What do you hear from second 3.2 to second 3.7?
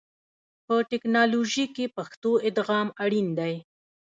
دی.